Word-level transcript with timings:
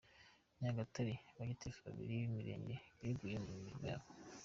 Nyagatare:Ba 0.59 1.43
Gitifu 1.49 1.79
babiri 1.87 2.11
b’Imirenge 2.19 2.75
beguye 2.99 3.37
ku 3.43 3.49
mirimo 3.57 3.83
yabo. 3.91 4.07